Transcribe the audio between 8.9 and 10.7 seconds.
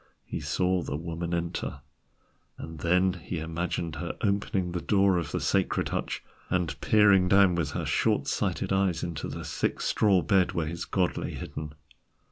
into the thick straw bed where